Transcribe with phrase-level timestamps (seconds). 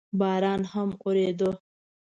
[0.19, 1.51] باران هم اورېده.